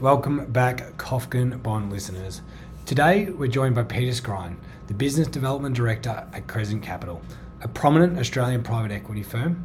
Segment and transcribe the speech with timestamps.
[0.00, 2.42] Welcome back, Kofkin Bond listeners.
[2.84, 4.56] Today, we're joined by Peter Scrine,
[4.88, 7.22] the Business Development Director at Crescent Capital,
[7.62, 9.62] a prominent Australian private equity firm.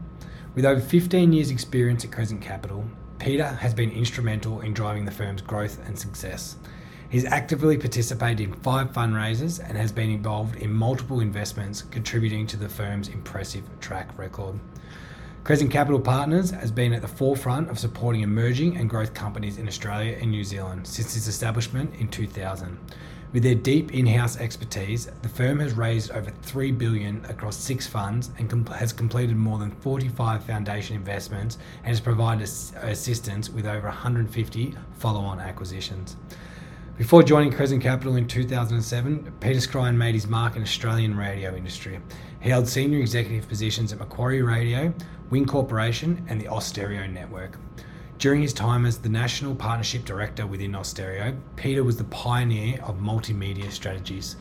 [0.54, 2.86] With over 15 years' experience at Crescent Capital,
[3.18, 6.58] Peter has been instrumental in driving the firm's growth and success.
[7.10, 12.58] He's actively participated in five fundraisers and has been involved in multiple investments, contributing to
[12.58, 14.60] the firm's impressive track record.
[15.44, 19.68] Crescent Capital Partners has been at the forefront of supporting emerging and growth companies in
[19.68, 22.78] Australia and New Zealand since its establishment in 2000.
[23.32, 28.32] With their deep in-house expertise, the firm has raised over 3 billion across 6 funds
[28.38, 33.66] and com- has completed more than 45 foundation investments and has provided ass- assistance with
[33.68, 36.16] over 150 follow-on acquisitions.
[37.00, 42.02] Before joining Crescent Capital in 2007, Peter Scrine made his mark in Australian radio industry.
[42.42, 44.94] He held senior executive positions at Macquarie Radio,
[45.30, 47.58] Win Corporation, and the Austereo Network.
[48.18, 53.00] During his time as the National Partnership Director within Austereo, Peter was the pioneer of
[53.00, 54.36] multimedia strategies.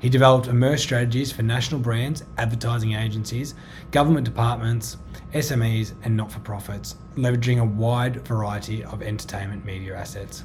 [0.00, 3.54] He developed immerse strategies for national brands, advertising agencies,
[3.92, 4.96] government departments,
[5.32, 10.42] SMEs, and not for profits, leveraging a wide variety of entertainment media assets.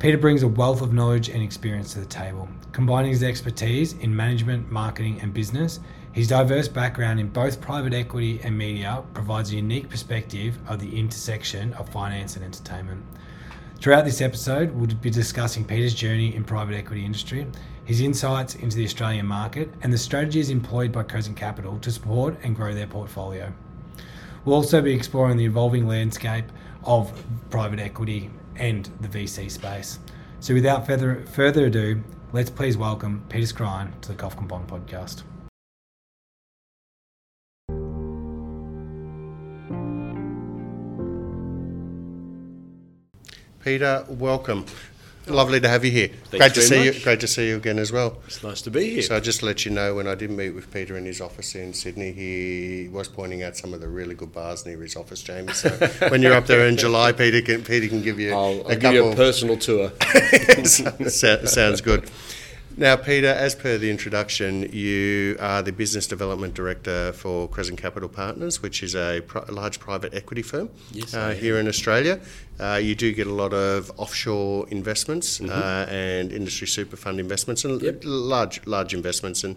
[0.00, 2.48] Peter brings a wealth of knowledge and experience to the table.
[2.72, 5.78] Combining his expertise in management, marketing, and business,
[6.12, 10.98] his diverse background in both private equity and media provides a unique perspective of the
[10.98, 13.04] intersection of finance and entertainment.
[13.78, 17.46] Throughout this episode, we'll be discussing Peter's journey in private equity industry,
[17.84, 22.38] his insights into the Australian market, and the strategies employed by Crescent Capital to support
[22.42, 23.52] and grow their portfolio.
[24.46, 26.46] We'll also be exploring the evolving landscape
[26.84, 27.12] of
[27.50, 28.30] private equity
[28.60, 29.98] and the VC space.
[30.38, 35.24] So, without further further ado, let's please welcome Peter Scrine to the Kofkin Bond podcast.
[43.62, 44.64] Peter, welcome.
[45.30, 46.08] Lovely to have you here.
[46.08, 46.96] Thanks great to see much.
[46.98, 47.02] you.
[47.04, 48.18] Great to see you again as well.
[48.26, 49.02] It's nice to be here.
[49.02, 51.54] So I just let you know, when I did meet with Peter in his office
[51.54, 55.22] in Sydney, he was pointing out some of the really good bars near his office,
[55.22, 55.56] James.
[55.58, 55.70] So
[56.08, 58.76] when you're up there in July, Peter can Peter can give you I'll, I'll a
[58.76, 59.92] give you a personal tour.
[60.64, 62.10] Sa- sounds good.
[62.80, 68.08] Now, Peter, as per the introduction, you are the business development director for Crescent Capital
[68.08, 72.18] Partners, which is a, a large private equity firm Yes, uh, here in Australia.
[72.58, 77.66] Uh, you do get a lot of offshore investments uh, and industry super fund investments
[77.66, 77.84] and Mm-hmm.
[77.84, 78.00] Yep.
[78.04, 79.44] large large investments.
[79.44, 79.56] And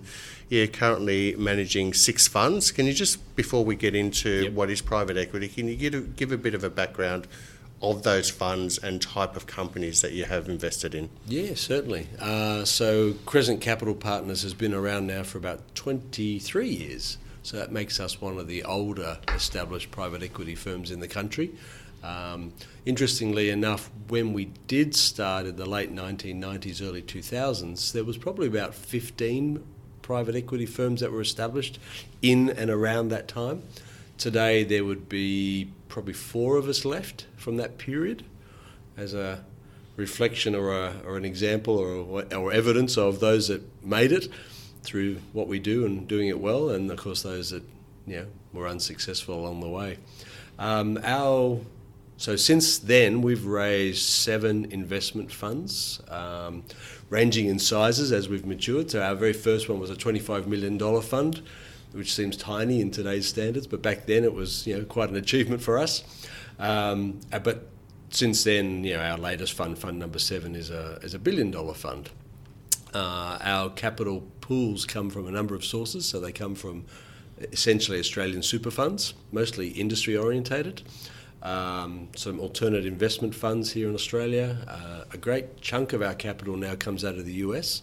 [0.49, 2.71] you're currently managing six funds.
[2.73, 4.51] Can you just, before we get into Yep.
[4.53, 7.27] what is private equity, can you give a, give a bit of a background
[7.83, 11.09] of those funds and type of companies that you have invested in?
[11.27, 12.07] yeah, certainly.
[12.19, 17.17] Uh, so Crescent Capital Partners has been around now for about 23 years.
[17.43, 21.51] So that makes us one of the older established private equity firms in the country.
[22.01, 22.53] Um,
[22.85, 28.47] interestingly enough, when we did start in the late 1990s, early 2000s, there was probably
[28.47, 29.61] about 15
[30.01, 31.79] private equity firms that were established
[32.21, 33.63] in and around that time.
[34.17, 38.25] Today, there would be probably four of us left from that period
[38.97, 39.45] as a
[39.95, 44.27] reflection or, a, or an example or, or evidence of those that made it
[44.81, 47.61] through what we do and doing it well, and of course, those that
[48.07, 49.99] you know, were unsuccessful along the way.
[50.57, 51.61] Um, our
[52.17, 56.63] so since then, we've raised seven investment funds, um,
[57.11, 58.89] ranging in sizes as we've matured.
[58.89, 61.43] So our very first one was a $25 million fund,
[61.93, 65.15] which seems tiny in today's standards, but back then it was you know quite an
[65.15, 66.03] achievement for us.
[66.59, 67.69] Um, uh, but
[68.09, 71.51] since then, you know, our latest fund, fund number seven, is a is a billion
[71.51, 72.09] dollar fund.
[72.93, 76.85] Uh, our capital pools come from a number of sources, so they come from
[77.51, 80.83] essentially Australian super funds, mostly industry orientated.
[81.41, 84.57] Um, some alternate investment funds here in Australia.
[84.67, 87.81] Uh, a great chunk of our capital now comes out of the US,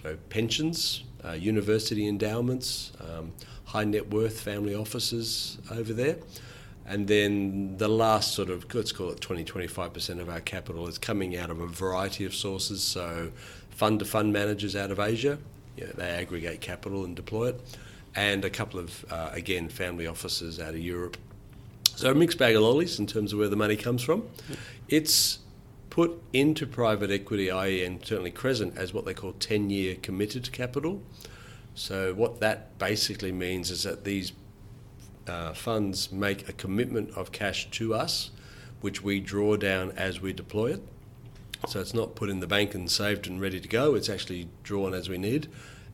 [0.00, 3.32] so pensions, uh, university endowments, um,
[3.64, 6.16] high net worth family offices over there.
[6.86, 10.98] And then the last sort of, let's call it 20 25% of our capital is
[10.98, 12.82] coming out of a variety of sources.
[12.82, 13.30] So,
[13.70, 15.38] fund to fund managers out of Asia,
[15.76, 17.60] you know, they aggregate capital and deploy it,
[18.16, 21.16] and a couple of, uh, again, family offices out of Europe.
[21.94, 24.28] So, a mixed bag of lollies in terms of where the money comes from.
[24.88, 25.38] It's
[25.90, 30.50] put into private equity, i.e., and certainly Crescent, as what they call 10 year committed
[30.52, 31.02] capital.
[31.74, 34.32] So, what that basically means is that these
[35.26, 38.30] uh, funds make a commitment of cash to us,
[38.80, 40.82] which we draw down as we deploy it.
[41.68, 43.94] So it's not put in the bank and saved and ready to go.
[43.94, 45.48] It's actually drawn as we need,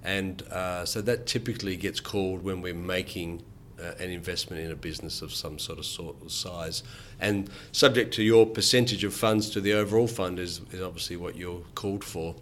[0.04, 3.43] and uh, so that typically gets called when we're making
[3.81, 6.82] uh, an investment in a business of some sort of sort of size.
[7.20, 11.37] And subject to your percentage of funds to the overall fund is, is obviously what
[11.37, 12.34] you're called for.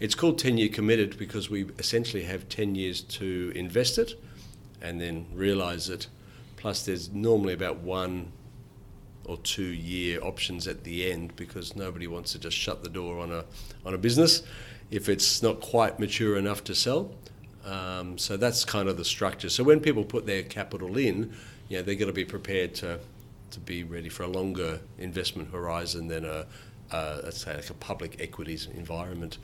[0.00, 4.20] It's called 10 year committed because we essentially have 10 years to invest it
[4.80, 6.08] and then realise it.
[6.56, 8.32] Plus, there's normally about one
[9.24, 13.20] or two year options at the end because nobody wants to just shut the door
[13.20, 13.44] on a
[13.86, 14.42] on a business
[14.90, 17.10] if it's not quite mature enough to sell.
[17.64, 19.48] Um, so that's kind of the structure.
[19.48, 21.32] So when people put their capital in,
[21.68, 22.98] you know, they're going to be prepared to
[23.52, 26.46] to be ready for a longer investment horizon than a,
[26.90, 29.36] uh, let's say like a public equities environment.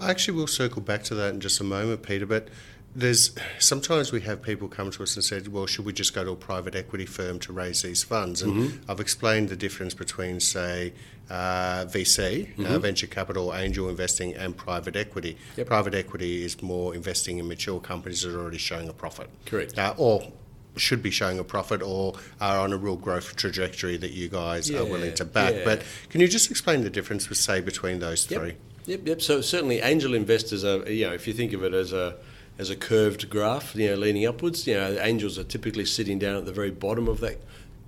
[0.00, 2.24] I actually will circle back to that in just a moment, Peter.
[2.24, 2.48] But
[2.94, 6.24] there's sometimes we have people come to us and said, "Well, should we just go
[6.24, 8.90] to a private equity firm to raise these funds?" And mm-hmm.
[8.90, 10.92] I've explained the difference between, say,
[11.30, 12.64] uh, VC, uh, mm-hmm.
[12.66, 15.36] uh, venture capital, angel investing, and private equity.
[15.56, 15.66] Yep.
[15.66, 19.28] Private equity is more investing in mature companies that are already showing a profit.
[19.46, 19.78] Correct.
[19.78, 20.32] Uh, or
[20.76, 24.70] should be showing a profit or are on a real growth trajectory that you guys
[24.70, 25.54] yeah, are willing to back.
[25.54, 25.64] Yeah.
[25.64, 28.40] But can you just explain the difference, with, say, between those yep.
[28.40, 28.54] three?
[28.86, 29.22] Yep, yep.
[29.22, 32.16] So certainly, angel investors are, you know, if you think of it as a
[32.58, 34.66] as a curved graph, you know, leaning upwards.
[34.66, 37.40] You know, angels are typically sitting down at the very bottom of that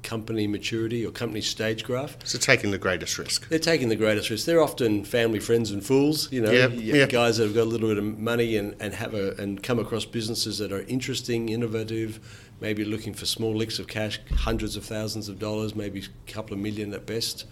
[0.02, 2.16] company maturity or company stage graph.
[2.24, 3.48] So taking the greatest risk.
[3.48, 4.46] They're taking the greatest risk.
[4.46, 6.30] They're often family, friends, and fools.
[6.32, 7.10] You know, yep, yep.
[7.10, 9.78] guys that have got a little bit of money and, and have a and come
[9.78, 12.20] across businesses that are interesting, innovative,
[12.60, 16.54] maybe looking for small licks of cash, hundreds of thousands of dollars, maybe a couple
[16.54, 17.46] of million at best.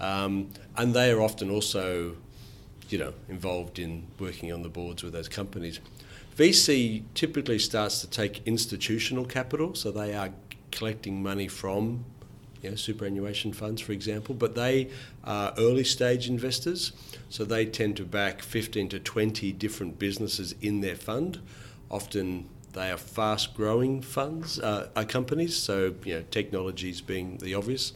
[0.00, 2.16] Um, and they are often also,
[2.88, 5.80] you know, involved in working on the boards with those companies.
[6.36, 10.30] VC typically starts to take institutional capital, so they are
[10.74, 12.04] collecting money from
[12.62, 14.88] you know, superannuation funds, for example, but they
[15.22, 16.92] are early stage investors,
[17.28, 21.40] so they tend to back 15 to 20 different businesses in their fund.
[21.90, 27.92] Often they are fast growing funds, uh, companies, so you know, technologies being the obvious.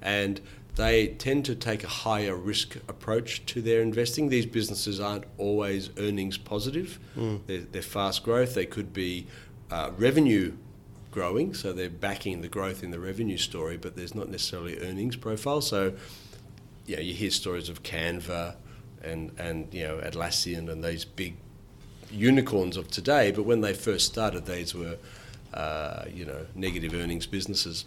[0.00, 0.40] And
[0.76, 4.30] they tend to take a higher risk approach to their investing.
[4.30, 6.98] These businesses aren't always earnings positive.
[7.16, 7.40] Mm.
[7.46, 8.54] They're, they're, fast growth.
[8.54, 9.26] They could be
[9.70, 10.56] uh, revenue
[11.10, 15.16] growing, so they're backing the growth in the revenue story, but there's not necessarily earnings
[15.16, 15.60] profile.
[15.60, 15.94] So,
[16.86, 18.56] you know, you hear stories of Canva
[19.02, 21.36] and and you know Atlassian and these big
[22.10, 24.96] unicorns of today, but when they first started, these were
[25.54, 27.84] uh, you know negative earnings businesses.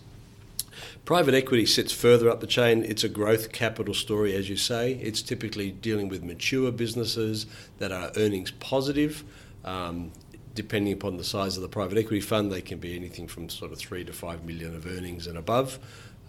[1.05, 2.83] Private equity sits further up the chain.
[2.83, 4.93] It's a growth capital story, as you say.
[4.93, 7.45] It's typically dealing with mature businesses
[7.77, 9.23] that are earnings positive.
[9.63, 10.11] Um,
[10.55, 13.71] depending upon the size of the private equity fund, they can be anything from sort
[13.71, 15.79] of three to five million of earnings and above.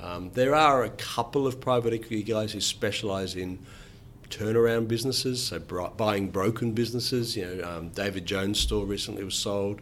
[0.01, 3.59] Um, there are a couple of private equity guys who specialise in
[4.31, 5.61] turnaround businesses, so
[5.97, 7.37] buying broken businesses.
[7.37, 9.81] You know, um, David Jones' store recently was sold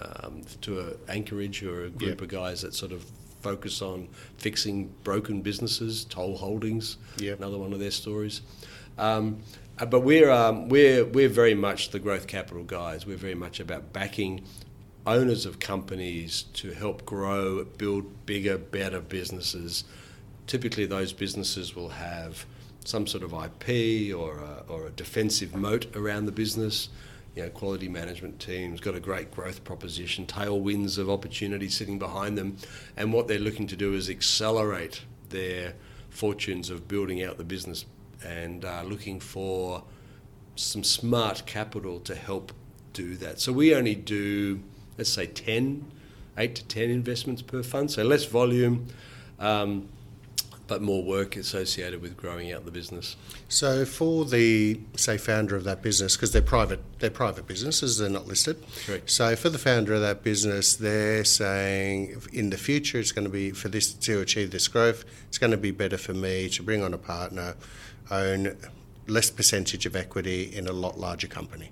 [0.00, 2.20] um, to a Anchorage, or a group yep.
[2.22, 3.04] of guys that sort of
[3.42, 4.08] focus on
[4.38, 6.04] fixing broken businesses.
[6.04, 7.38] Toll Holdings, yep.
[7.38, 8.42] another one of their stories.
[9.80, 13.06] Uh, but we're um, we're we're very much the growth capital guys.
[13.06, 14.44] We're very much about backing
[15.06, 19.84] owners of companies to help grow, build bigger, better businesses.
[20.46, 22.44] Typically, those businesses will have
[22.84, 26.90] some sort of IP or a, or a defensive moat around the business.
[27.34, 32.36] You know, quality management teams got a great growth proposition, tailwinds of opportunity sitting behind
[32.36, 32.58] them,
[32.98, 35.74] and what they're looking to do is accelerate their
[36.10, 37.86] fortunes of building out the business
[38.24, 39.82] and uh, looking for
[40.56, 42.52] some smart capital to help
[42.92, 43.40] do that.
[43.40, 44.60] So we only do,
[44.98, 45.90] let's say, 10,
[46.36, 48.88] 8 to 10 investments per fund, so less volume.
[49.38, 49.88] Um,
[50.70, 53.16] but more work associated with growing out the business.
[53.48, 58.08] So for the say founder of that business, because they're private, they're private businesses, they're
[58.08, 58.56] not listed.
[58.86, 59.10] Correct.
[59.10, 63.30] So for the founder of that business, they're saying in the future it's going to
[63.30, 66.62] be for this to achieve this growth, it's going to be better for me to
[66.62, 67.56] bring on a partner,
[68.10, 68.56] own
[69.06, 71.70] less percentage of equity in a lot larger company.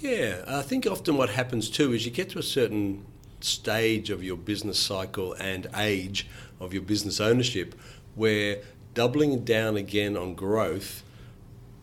[0.00, 3.06] Yeah, I think often what happens too is you get to a certain
[3.40, 6.26] stage of your business cycle and age
[6.60, 7.74] of your business ownership
[8.14, 8.58] where
[8.94, 11.02] doubling down again on growth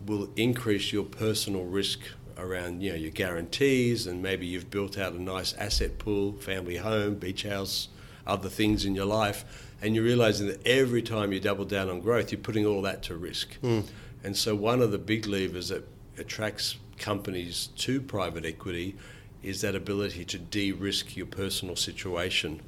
[0.05, 1.99] will increase your personal risk
[2.37, 6.77] around you know your guarantees and maybe you've built out a nice asset pool, family
[6.77, 7.89] home, beach house,
[8.25, 12.01] other things in your life, and you're realizing that every time you double down on
[12.01, 13.59] growth, you're putting all that to risk.
[13.61, 13.85] Mm.
[14.23, 18.95] And so one of the big levers that attracts companies to private equity
[19.41, 22.61] is that ability to de-risk your personal situation,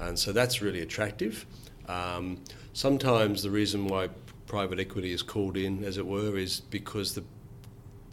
[0.00, 1.46] and so that's really attractive.
[1.88, 2.38] Um,
[2.72, 4.08] sometimes the reason why
[4.46, 7.22] private equity is called in, as it were, is because the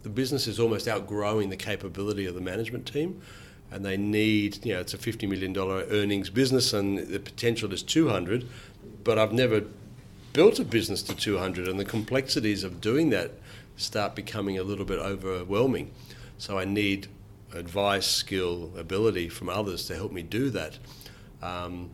[0.04, 3.22] the business is almost outgrowing the capability of the management team,
[3.74, 7.82] and they need, you know, it's a $50 million earnings business and the potential is
[7.82, 8.46] 200,
[9.02, 9.64] but I've never
[10.32, 13.32] built a business to 200 and the complexities of doing that
[13.76, 15.90] start becoming a little bit overwhelming.
[16.38, 17.08] So I need
[17.52, 20.78] advice, skill, ability from others to help me do that.
[21.42, 21.90] Um,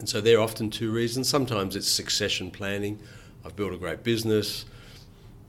[0.00, 1.28] and so there are often two reasons.
[1.28, 2.98] Sometimes it's succession planning.
[3.44, 4.64] I've built a great business.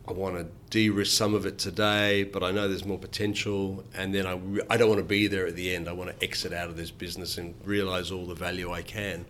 [0.08, 4.14] I want to de-risk some of it today, but I know there's more potential, and
[4.14, 4.40] then I,
[4.70, 5.88] I don't want to be there at the end.
[5.88, 9.26] I want to exit out of this business and realize all the value I can.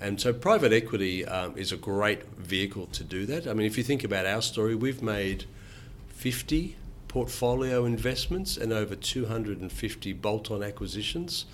[0.00, 3.46] And so private equity um, is a great vehicle to do that.
[3.46, 5.44] I mean, if you think about our story, we've made
[6.08, 6.76] 50
[7.08, 11.46] portfolio investments and over 250 bolt-on acquisitions.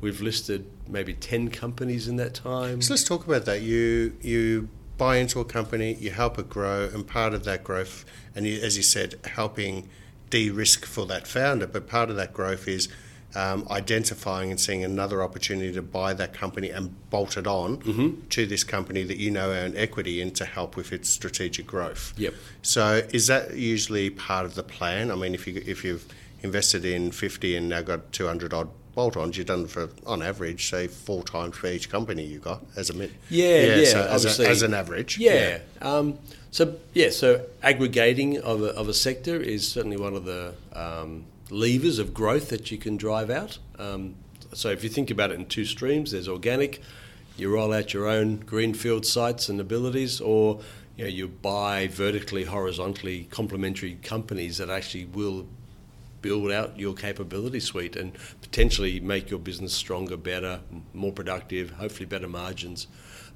[0.00, 2.82] We've listed maybe 10 companies in that time.
[2.82, 3.62] So let's talk about that.
[3.62, 8.04] You you buy into a company, you help it grow, and part of that growth,
[8.34, 9.88] and you, as you said, helping
[10.30, 11.66] de-risk for that founder.
[11.66, 12.88] But part of that growth is
[13.34, 18.26] um, identifying and seeing another opportunity to buy that company and bolt it on Mm-hmm.
[18.30, 22.12] to this company that you know own equity in to help with its strategic growth.
[22.16, 22.34] Yep.
[22.62, 25.10] So is that usually part of the plan?
[25.10, 26.06] I mean, if you if you've
[26.42, 28.52] invested in fifty and now got two hundred
[28.98, 32.64] odd bolt-ons, you've done for on average, say four times for each company you got
[32.76, 33.10] as a mit.
[33.30, 35.18] Yeah, yeah, so as, a, as an average.
[35.18, 35.60] Yeah.
[35.80, 36.18] Um,
[36.50, 41.24] so yeah, so aggregating of a, of a sector is certainly one of the um,
[41.50, 43.58] levers of growth that you can drive out.
[43.78, 44.16] Um,
[44.52, 46.82] so if you think about it in two streams, there's organic.
[47.36, 50.60] You roll out your own greenfield sites and abilities, or
[50.96, 55.46] you know you buy vertically, horizontally complementary companies that actually will
[56.22, 60.60] build out your capability suite and potentially make your business stronger, better,
[60.92, 62.86] more productive, hopefully better margins.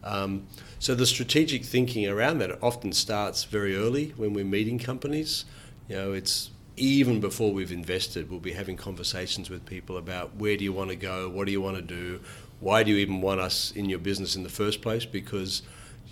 [0.04, 0.46] Um,
[0.78, 5.44] so the strategic thinking around that often starts very early when we're meeting companies.
[5.88, 10.56] You know, it's even before we've invested, we'll be having conversations with people about where
[10.56, 12.20] do you want to go, what do you want to do,
[12.60, 15.04] why do you even want us in your business in the first place?
[15.04, 15.62] Because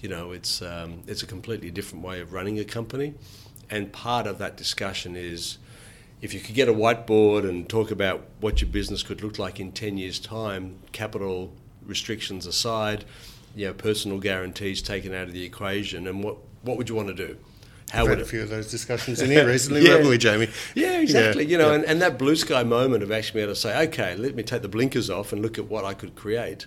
[0.02, 3.14] you know it's um, it's a completely different way of running a company,
[3.70, 5.58] and part of that discussion is
[6.20, 9.58] if you could get a whiteboard and talk about what your business could look like
[9.58, 11.52] in 10 years' time, capital
[11.86, 13.04] restrictions aside,
[13.56, 17.08] you know, personal guarantees taken out of the equation, and what, what would you want
[17.08, 17.36] to do?
[17.90, 19.92] How would had a few of those discussions in here recently, Yeah.
[19.92, 20.48] haven't we, Jamie?
[20.74, 21.44] yeah, exactly.
[21.46, 21.76] You know, yeah.
[21.76, 24.42] and, and that blue sky moment of actually being able to say, okay, let me
[24.44, 26.66] take the blinkers off and look at what I could create.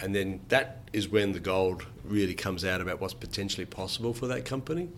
[0.00, 4.26] And then that is when the gold really comes out about what's potentially possible for
[4.28, 4.88] that company.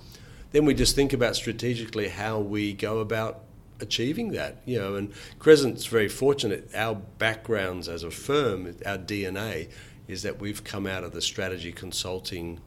[0.53, 3.41] Then we just think about strategically how we go about
[3.81, 4.63] achieving that.
[4.65, 6.71] You know, and Crescent's very fortunate.
[6.75, 9.69] Our backgrounds as a firm, our DNA,
[10.09, 12.61] is that we've come out of the strategy consulting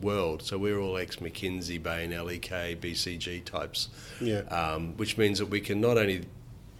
[0.00, 0.42] world.
[0.42, 3.88] So we're all ex McKinsey, Bain, LEK, BCG types.
[4.20, 4.40] Yeah.
[4.40, 6.26] Um, which means that we can not only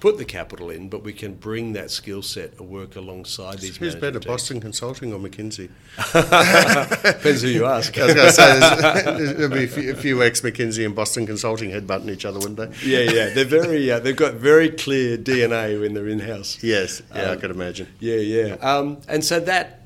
[0.01, 3.77] put the capital in, but we can bring that skill set and work alongside these.
[3.77, 4.27] Who's better, teams.
[4.27, 5.69] Boston Consulting or McKinsey?
[7.03, 7.97] Depends who you ask.
[7.99, 11.71] I was going to say there'll be a few, few ex McKinsey and Boston Consulting
[11.71, 12.87] headbutting each other, wouldn't they?
[12.89, 13.91] yeah, yeah, they're very.
[13.91, 16.63] Uh, they've got very clear DNA when they're in house.
[16.63, 17.89] Yes, yeah, I Um, could imagine.
[18.01, 18.55] Yeah, yeah.
[18.61, 19.78] Um, and so that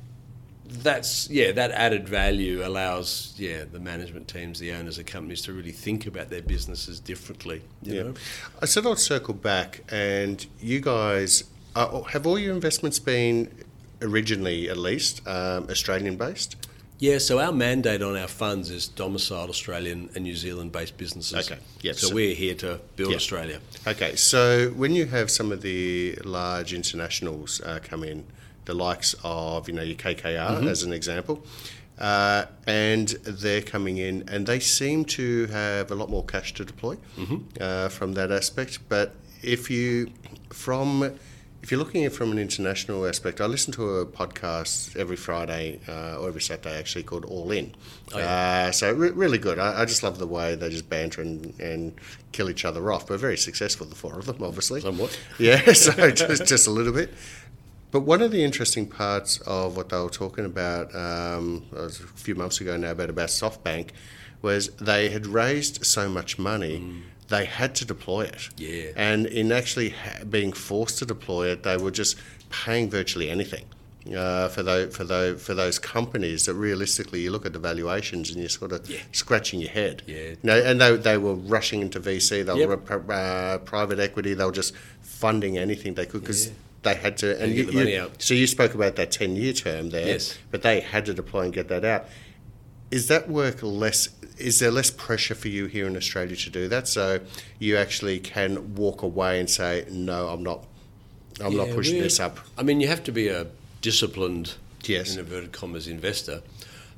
[0.83, 5.53] that's yeah that added value allows yeah the management teams, the owners of companies to
[5.53, 7.63] really think about their businesses differently.
[7.83, 8.03] You Yeah.
[8.05, 8.15] know?
[8.61, 13.51] I said I'd circle back, and you guys uh, have all your investments been
[14.03, 16.57] originally, at least, um, Australian based?
[16.99, 21.51] Yeah, so our mandate on our funds is domiciled Australian and New Zealand based businesses.
[21.51, 23.17] Okay, yep, So, so- we're here to build Yeah.
[23.17, 23.61] Australia.
[23.87, 28.25] Okay, so when you have some of the large internationals uh, come in,
[28.65, 31.45] the likes of you know your KKR as an example,
[31.99, 36.65] uh, and they're coming in and they seem to have a lot more cash to
[36.65, 36.97] deploy
[37.61, 38.79] uh, from that aspect.
[38.89, 40.11] But if you
[40.51, 41.13] from
[41.63, 45.15] if you're looking at it from an international aspect, I listen to a podcast every
[45.15, 47.73] Friday uh, or every Saturday actually called All In.
[48.13, 48.67] Oh, yeah.
[48.69, 49.61] uh, so re- really good.
[49.61, 51.93] I, I just love the way they just banter and, and
[52.33, 53.07] kill each other off.
[53.07, 54.81] But very successful, the four of them, obviously.
[54.81, 55.17] Somewhat.
[55.39, 57.15] Yeah, so just, just a little bit.
[57.93, 62.35] But one of the interesting parts of what they were talking about um, a few
[62.35, 63.91] months ago now about about SoftBank
[64.41, 68.49] was they had raised so much money they had to deploy it.
[68.59, 68.91] Yeah.
[68.97, 72.17] And in actually ha- being forced to deploy it, they were just
[72.51, 73.65] paying virtually anything.
[74.15, 78.31] Uh, for those for those for those companies that realistically you look at the valuations
[78.31, 78.99] and you're sort of Yeah.
[79.13, 80.03] scratching your head.
[80.07, 80.35] Yeah.
[80.43, 82.45] No, and they, they were rushing into VC.
[82.45, 82.85] They were Yep.
[83.07, 84.35] pri- uh, private equity.
[84.35, 86.53] They were just funding anything they could because Yeah.
[86.83, 87.41] They had to.
[87.41, 88.21] And to you, you- out.
[88.23, 90.07] so you spoke about that ten year term there.
[90.07, 90.39] Yes.
[90.51, 92.07] But they had to deploy and get that out.
[92.91, 94.09] Is that work less?
[94.39, 96.89] Is there less pressure for you here in Australia to do that?
[96.89, 97.21] So
[97.59, 100.67] you actually can walk away and say, no, I'm not.
[101.43, 102.39] I'm not pushing this up.
[102.59, 103.47] I mean, you have to be a
[103.81, 105.15] disciplined, Yes.
[105.15, 106.43] in inverted commas, investor.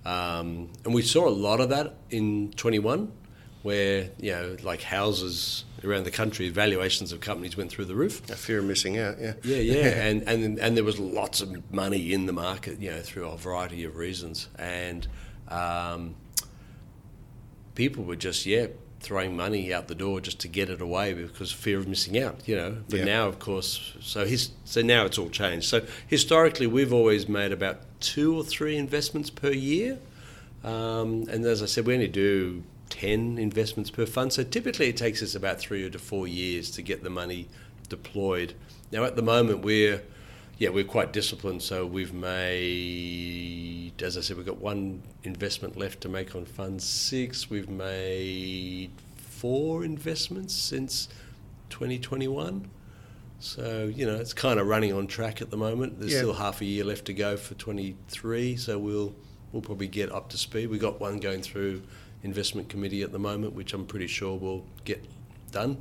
[0.05, 3.11] Um, and we saw a lot of that in 21,
[3.63, 8.29] where, you know, like houses around the country, valuations of companies went through the roof.
[8.31, 9.35] A fear of missing out, yeah.
[9.43, 13.01] Yeah, yeah, and, and and there was lots of money in the market, you know,
[13.01, 15.07] through a variety of reasons, and
[15.49, 16.15] um,
[17.75, 18.67] people were just yeah
[19.01, 22.19] throwing money out the door just to get it away because of fear of missing
[22.19, 22.79] out, you know.
[22.89, 23.05] But Yeah.
[23.05, 25.67] now, of course, so his so now it's all changed.
[25.69, 29.99] So historically, we've always made about two or three investments per year,
[30.63, 32.63] um, and as I said, we only do.
[32.91, 34.33] 10 investments per fund.
[34.33, 37.49] So typically it takes us about three to four years to get the money
[37.89, 38.55] deployed.
[38.93, 40.03] Now at the moment we're
[40.57, 41.63] yeah, we're quite disciplined.
[41.63, 46.81] So we've made, as I said, we've got one investment left to make on Fund
[46.83, 47.51] Six.
[47.51, 51.09] We've made four investments since
[51.71, 52.71] 2021.
[53.41, 55.99] So you know, it's kind of running on track at the moment.
[55.99, 56.19] There's Yeah.
[56.19, 58.57] still half a year left to go for 23.
[58.57, 59.15] So we'll
[59.53, 60.69] we'll probably get up to speed.
[60.69, 61.83] We've got one going through
[62.25, 65.05] investment committee at the moment, which I'm pretty sure will get
[65.53, 65.77] done.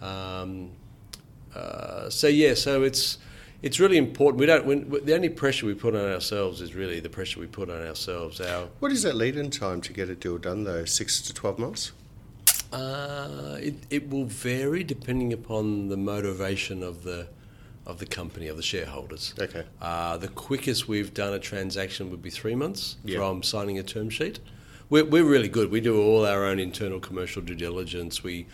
[0.00, 0.70] Um,
[1.54, 3.18] uh, so yeah, so it's
[3.62, 4.38] it's really important.
[4.38, 4.64] We don't.
[4.64, 7.84] When, the only pressure we put on ourselves is really the pressure we put on
[7.86, 8.40] ourselves.
[8.40, 10.84] Our What is that lead in time to get a deal done, though?
[10.84, 11.92] Six to 12 months?
[12.72, 17.28] uh, it it will vary depending upon the motivation of the
[17.84, 19.34] of the company of the shareholders.
[19.38, 19.64] Okay.
[19.80, 24.08] Uh, the quickest we've done a transaction would be three months from signing a term
[24.08, 24.38] sheet.
[24.92, 25.70] We're, we're really good.
[25.70, 28.22] We do all our own internal commercial due diligence.
[28.22, 28.46] We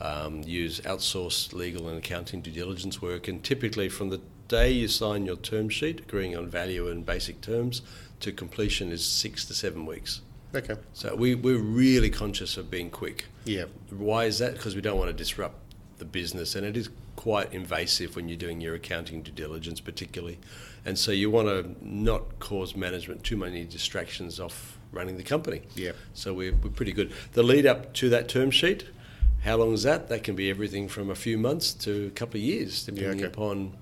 [0.00, 4.88] um, use outsourced legal and accounting due diligence work, and typically from the day you
[4.88, 7.82] sign your term sheet, agreeing on value and basic terms,
[8.20, 10.22] to completion is six to seven weeks.
[10.54, 10.76] Okay.
[10.94, 13.26] So we, we're really conscious of being quick.
[13.44, 13.64] Yeah.
[13.90, 14.54] Why is that?
[14.54, 15.56] Because we don't want to disrupt
[15.98, 20.38] the business, and it is quite invasive when you're doing your accounting due diligence, particularly.
[20.86, 25.62] And so you want to not cause management too many distractions off running the company.
[25.74, 25.92] Yeah.
[26.14, 27.12] So we're, we're pretty good.
[27.32, 28.84] The lead up to that term sheet,
[29.42, 30.08] how long is that?
[30.08, 33.24] That can be everything from a few months to a couple of years, depending okay.
[33.24, 33.76] upon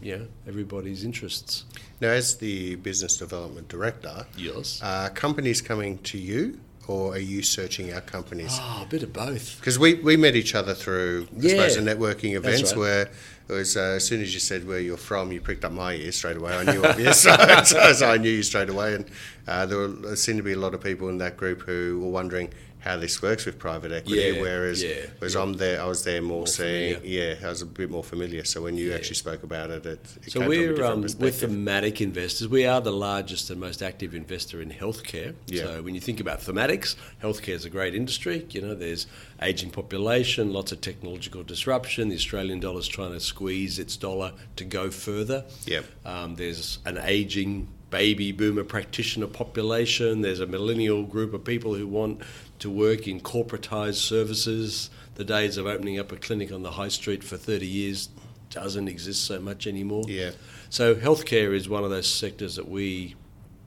[0.00, 1.64] you know, everybody's interests.
[2.00, 4.80] Now, as the business development director, Yes.
[4.82, 8.56] are companies coming to you or are you searching out companies?
[8.60, 9.58] Oh, a bit of both.
[9.58, 11.50] Because we, we met each other through, I Yeah.
[11.50, 12.78] suppose, the networking events right.
[12.78, 13.10] where
[13.50, 15.94] it was uh, as soon as you said where you're from, you pricked up my
[15.94, 16.56] ear straight away.
[16.56, 17.34] I knew obvious, so,
[17.64, 18.94] so, I knew you straight away.
[18.94, 19.04] And
[19.46, 22.00] uh, there, were, there seemed to be a lot of people in that group who
[22.00, 24.20] were wondering how this works with private equity.
[24.20, 25.42] Yeah, whereas, yeah, whereas yeah.
[25.42, 27.34] I'm there, I was there more, More seeing, familiar.
[27.38, 28.44] yeah, I was a bit more familiar.
[28.44, 28.94] So when you Yeah.
[28.96, 31.50] actually spoke about it, it, it So came from a we're um, with perspective.
[31.50, 32.48] thematic investors.
[32.48, 35.34] We are the largest and most active investor in healthcare.
[35.46, 35.64] Yeah.
[35.64, 38.46] So when you think about thematics, healthcare is a great industry.
[38.50, 39.06] You know, there's
[39.42, 42.08] aging population, lots of technological disruption.
[42.08, 45.44] The Australian dollar is trying to squeeze its dollar to go further.
[45.66, 45.84] Yep.
[46.06, 50.20] Um, there's an aging baby boomer practitioner population.
[50.22, 52.22] There's a millennial group of people who want
[52.60, 54.90] to work in corporatized services.
[55.16, 58.08] The days of opening up a clinic on the high street for 30 years
[58.50, 60.04] doesn't exist so much anymore.
[60.06, 60.30] Yeah.
[60.70, 63.16] So healthcare is one of those sectors that we,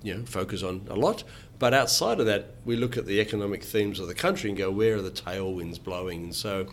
[0.02, 1.24] you know, focus on a lot.
[1.60, 4.72] But outside of that, we look at the economic themes of the country and go,
[4.72, 6.24] where are the tailwinds blowing?
[6.24, 6.68] And so,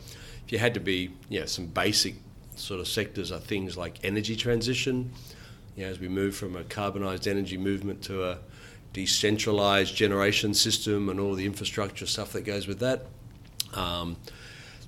[0.44, 2.16] if you had to be, you know, some basic
[2.56, 5.12] sort of sectors are things like energy transition.
[5.76, 8.38] You know, as we move from a carbonised energy movement to a
[8.94, 13.06] decentralised generation system and all the infrastructure stuff that goes with that.
[13.74, 14.16] Um,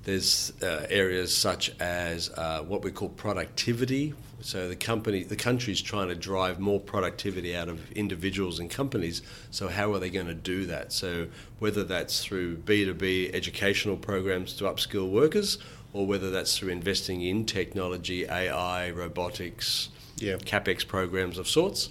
[0.03, 4.13] there's uh, areas such as uh, what we call productivity.
[4.41, 9.21] So the company, the country's trying to drive more productivity out of individuals and companies.
[9.51, 10.91] So how are they going to do that?
[10.91, 11.27] So
[11.59, 15.57] whether that's through B2B educational programs to upskill workers,
[15.93, 19.87] or whether that's through investing in technology, AI, robotics,
[20.17, 20.35] Yeah.
[20.37, 21.89] capex programs of sorts,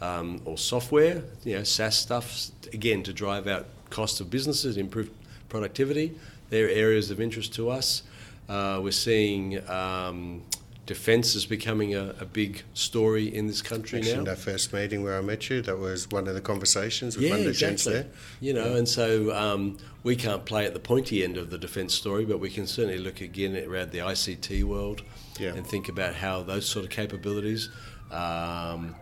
[0.00, 5.10] um, or software, you know, SaaS stuff, again to drive out cost of businesses, improve
[5.48, 6.14] productivity.
[6.50, 8.02] They're areas of interest to us.
[8.48, 10.42] Uh, we're seeing um,
[10.86, 14.18] defence is becoming a, a big story in this country Actually, now.
[14.20, 17.24] in that first meeting where I met you, that was one of the conversations with
[17.24, 18.02] Yeah, one of the gents exactly.
[18.02, 18.20] there.
[18.40, 21.92] You know, and so um, we can't play at the pointy end of the defence
[21.94, 25.02] story, but we can certainly look again around the ICT world
[25.40, 25.54] Yeah.
[25.54, 27.68] and think about how those sort of capabilities.
[28.12, 28.94] Um,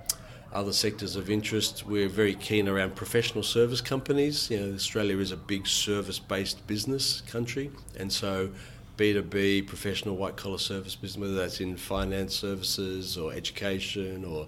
[0.54, 4.50] other sectors of interest, we're very keen around professional service companies.
[4.50, 8.50] You know, Australia is a big service-based business country, and so
[8.96, 14.46] B2B, professional white-collar service business, whether that's in finance services or education or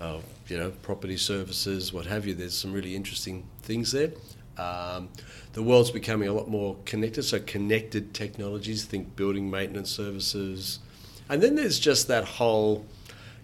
[0.00, 2.34] uh, you know, property services, what have you.
[2.34, 4.10] There's some really interesting things there.
[4.58, 5.08] Um,
[5.52, 10.80] the world's becoming a lot more connected, so connected technologies, think building maintenance services,
[11.28, 12.84] And then there's just that whole,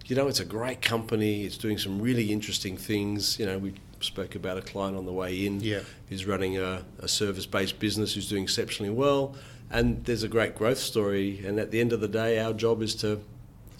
[0.08, 1.44] you know, it's a great company.
[1.44, 3.38] It's doing some really interesting things.
[3.38, 5.80] You know, we spoke about a client on the way in Yeah.
[6.08, 9.36] who's running a, a service-based business who's doing exceptionally well,
[9.70, 11.44] and there's a great growth story.
[11.44, 13.20] And at the end of the day, our job is to,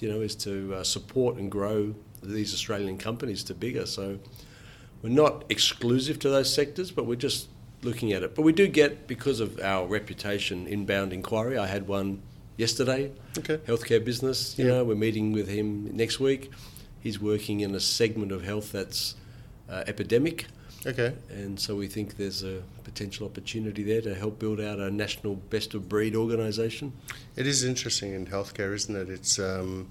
[0.01, 3.87] you know, is to uh, support and grow these Australian companies to bigger.
[3.87, 4.19] So
[5.03, 7.49] we're not exclusive to those sectors, but we're just
[7.83, 8.35] looking at it.
[8.35, 11.57] But we do get, because of our reputation, inbound inquiry.
[11.57, 12.21] I had one
[12.69, 13.57] yesterday, Okay.
[13.67, 14.55] healthcare business.
[14.59, 14.71] You Yeah.
[14.75, 16.51] know, we're meeting with him next week.
[17.01, 19.15] He's working in a segment of health that's
[19.71, 20.47] uh, epidemic,
[20.87, 21.13] Okay.
[21.31, 25.37] and so we think there's a potential opportunity there to help build out a national
[25.37, 26.93] best of breed organisation.
[27.37, 29.09] It is interesting in healthcare, isn't it?
[29.11, 29.89] It's um,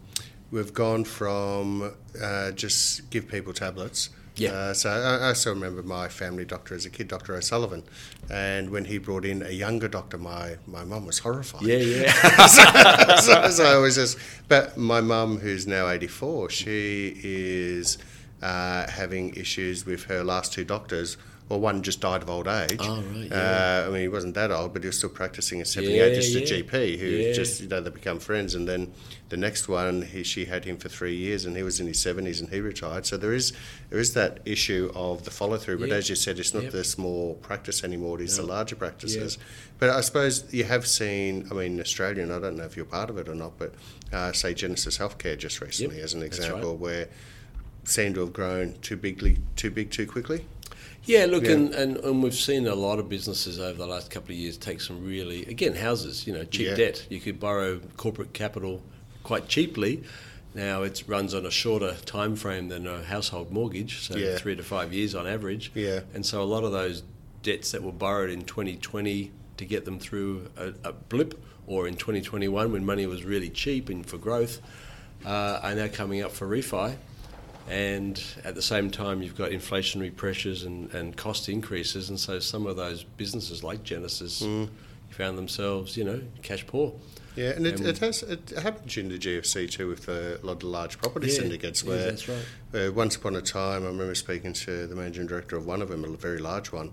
[0.51, 4.10] we've gone from uh, just give people tablets.
[4.38, 4.52] Yeah.
[4.52, 7.36] Uh, so I, I still remember my family doctor as a kid, Dr.
[7.36, 7.84] O'Sullivan,
[8.30, 11.63] and when he brought in a younger doctor, my my mum was horrified.
[11.63, 12.45] Yeah, yeah.
[13.17, 17.97] so, so I always just, but my mum, who's now 84, she is
[18.41, 21.17] uh, having issues with her last two doctors.
[21.49, 22.75] Well, one just died of old age.
[22.81, 25.67] Oh, right, Uh, I mean, he wasn't that old, but he was still practicing at
[25.67, 26.45] 78, Yeah, just a yeah.
[26.45, 27.31] GP who Yeah.
[27.31, 28.53] just, you know, they become friends.
[28.53, 28.91] And then
[29.29, 31.99] the next one, he, she had him for three years and he was in his
[31.99, 33.05] 70s and he retired.
[33.05, 33.53] So there is
[33.89, 35.77] there is that issue of the follow through.
[35.79, 35.95] But Yeah.
[35.95, 36.71] as you said, it's not Yep.
[36.73, 39.38] the small practice anymore, it is the larger practices.
[39.79, 43.10] But I suppose you have seen, I mean, Australian, I don't know if you're part
[43.10, 43.73] of it or not, but
[44.12, 46.79] uh, say Genesis Healthcare just recently as an example, right.
[46.79, 47.07] where
[47.86, 50.43] seem to have grown too bigly, too big, too quickly.
[51.08, 51.52] Yeah, look, Yeah.
[51.54, 54.58] And, and, and we've seen a lot of businesses over the last couple of years
[54.58, 56.76] take some really, again, houses, you know, cheap Yeah.
[56.76, 57.08] debt.
[57.10, 58.82] You could borrow corporate capital
[59.24, 60.04] quite cheaply.
[60.54, 64.38] Now it runs on a shorter time frame than a household mortgage, so Yeah.
[64.38, 65.72] three to five years on average.
[65.74, 66.02] Yeah.
[66.13, 67.04] And so a lot of those
[67.41, 71.96] debts that were borrowed in 2020 to get them through a, a blip, or in
[71.96, 74.60] 2021 when money was really cheap and for growth,
[75.26, 76.96] uh, are now coming up for refi
[77.69, 82.39] and at the same time you've got inflationary pressures and, and cost increases and so
[82.39, 84.41] some of those businesses like Genesis
[85.10, 86.93] found themselves you know cash poor
[87.36, 90.63] Yeah, and it, it has it happened during the GFC too with a lot of
[90.63, 92.45] large property Yeah, syndicates yeah, where that's right.
[92.88, 95.89] uh, once upon a time I remember speaking to the managing director of one of
[95.89, 96.91] them, a very large one,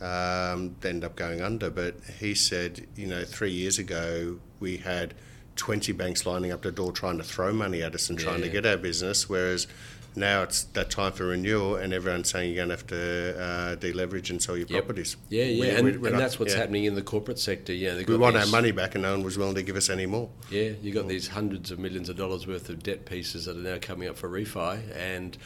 [0.00, 1.70] um, they ended up going under.
[1.70, 5.14] But he said, you know, three years ago we had
[5.56, 8.46] 20 banks lining up the door trying to throw money at us and trying to
[8.46, 8.52] Yeah.
[8.52, 9.66] get our business, whereas
[10.16, 13.76] now it's that time for renewal and everyone's saying you're going to have to uh,
[13.76, 14.84] deleverage and sell your Yep.
[14.84, 15.16] properties.
[15.28, 16.60] yeah yeah We- and, we- and not- that's what's yeah.
[16.60, 19.36] happening in the corporate sector yeah We want our money back and no one was
[19.38, 20.30] willing to give us any more.
[20.50, 23.60] Yeah, you got these hundreds of millions of dollars worth of debt pieces that are
[23.60, 25.36] now coming up for refi, and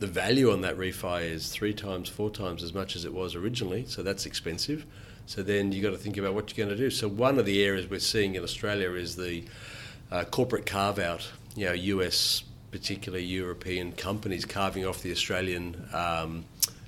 [0.00, 3.36] the value on that refi is three times, four times as much as it was
[3.36, 3.84] originally.
[3.86, 4.84] So that's expensive.
[5.26, 6.90] So then you've got to think about what you're going to do.
[6.90, 9.44] So one of the areas we're seeing in Australia is the
[10.10, 11.30] uh, corporate carve out.
[11.54, 16.44] You know, US, particularly European companies carving off the Australian um,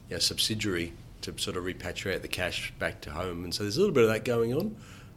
[0.08, 3.44] you know, subsidiary to sort of repatriate the cash back to home.
[3.44, 4.74] And so there's a little bit of that going on.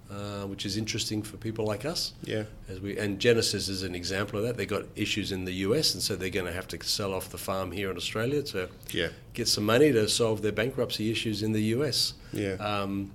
[0.09, 2.13] Uh, which is interesting for people like us.
[2.23, 2.43] Yeah.
[2.69, 4.55] As we and Genesis is an example of that.
[4.55, 7.27] They've got issues in the US, and so they're going to have to sell off
[7.29, 9.09] the farm here in Australia to Yeah.
[9.33, 12.13] get some money to solve their bankruptcy issues in the US.
[12.31, 12.53] Yeah.
[12.53, 13.11] Um,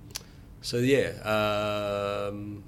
[0.61, 1.13] so yeah.
[1.25, 2.63] Um,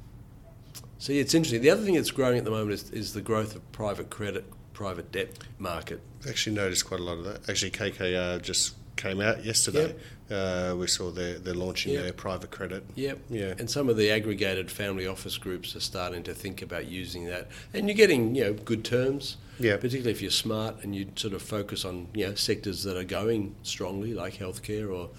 [0.97, 1.61] so yeah, it's interesting.
[1.61, 4.45] The other thing that's growing at the moment is, is the growth of private credit,
[4.75, 6.01] private debt market.
[6.21, 7.49] I've Actually, noticed quite a lot of that.
[7.49, 9.95] Actually, KKR just came out yesterday.
[10.29, 12.03] Uh, we saw they're, they're launching Yep.
[12.03, 12.83] their private credit.
[12.95, 13.19] Yep.
[13.29, 13.53] Yeah.
[13.57, 17.47] And some of the aggregated family office groups are starting to think about using that.
[17.73, 19.37] And you're getting, you know, good terms.
[19.59, 19.77] Yeah.
[19.77, 23.03] Particularly if you're smart and you sort of focus on, you know, sectors that are
[23.05, 25.09] going strongly, like healthcare or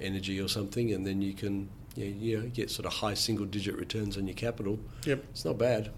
[0.00, 3.76] energy or something, and then you can, you know get sort of high single digit
[3.76, 4.78] returns on your capital.
[5.04, 5.24] Yep.
[5.30, 5.90] It's not bad.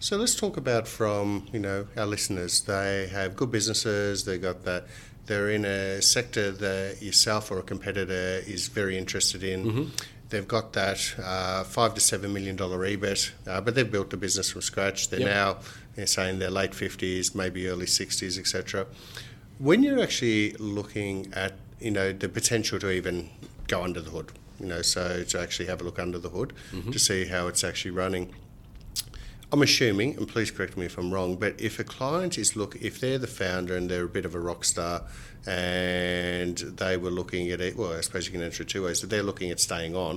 [0.00, 2.60] So let's talk about from you know our listeners.
[2.62, 4.24] They have good businesses.
[4.24, 4.86] They got that.
[5.26, 9.90] They're in a sector that yourself or a competitor is very interested in.
[10.30, 14.16] They've got that uh, five to seven million dollar EBIT, uh, but they've built the
[14.16, 15.08] business from scratch.
[15.10, 15.28] They're Yep.
[15.28, 15.58] now
[15.96, 18.86] they're saying their late fifties, maybe early sixties, etc.
[19.58, 23.30] When you're actually looking at you know the potential to even
[23.66, 26.52] go under the hood, you know, so to actually have a look under the hood
[26.92, 28.34] to see how it's actually running.
[29.50, 32.76] I'm assuming, and please correct me if I'm wrong, but if a client is look,
[32.76, 35.04] if they're the founder and they're a bit of a rock star,
[35.46, 39.00] and they were looking at it, well, I suppose you can answer it two ways.
[39.00, 40.16] That they're looking at staying on,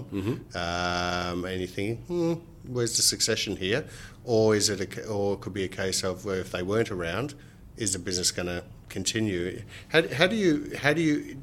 [0.54, 2.34] um, and you're thinking, hmm,
[2.68, 3.86] where's the succession here,
[4.26, 6.92] or is it, a, or it could be a case of where if they weren't
[6.92, 7.34] around,
[7.78, 9.62] is the business going to continue?
[9.90, 11.38] How, how do you, how do you,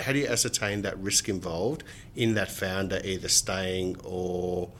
[0.00, 1.84] how do you ascertain that risk involved
[2.16, 4.70] in that founder either staying or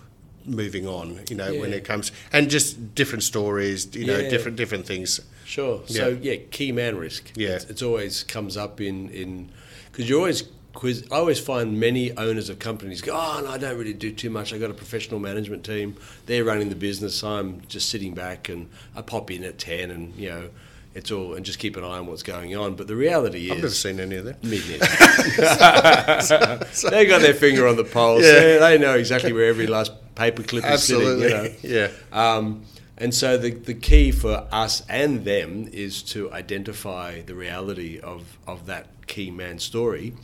[0.46, 1.20] moving on.
[1.28, 3.94] You know, when it comes and just different stories.
[3.94, 4.30] You know, Yeah.
[4.30, 5.20] different different things.
[5.44, 5.82] Sure.
[5.86, 7.30] So yeah, key man risk.
[7.36, 7.50] Yeah.
[7.50, 9.50] it's, it's always comes up in in
[9.90, 11.06] because you're always quiz.
[11.12, 14.30] I always find many owners of companies go, "Oh, no, I don't really do too
[14.30, 14.52] much.
[14.52, 15.96] I got a professional management team.
[16.26, 17.22] They're running the business.
[17.22, 20.48] I'm just sitting back and I pop in at ten, and you know."
[20.96, 22.76] It's all and just keep an eye on what's going on.
[22.76, 24.44] But the reality is, I've never seen any of that.
[24.44, 24.78] Me neither.
[26.90, 28.22] they got their finger on the pulse.
[28.22, 28.32] Yeah.
[28.32, 31.28] They, they know exactly where every last paperclip is Absolutely.
[31.28, 31.56] sitting.
[31.62, 31.90] You know.
[32.12, 32.36] Yeah.
[32.36, 32.64] Um,
[32.96, 38.38] and so the, the key for us and them is to identify the reality of,
[38.46, 40.14] of that key man story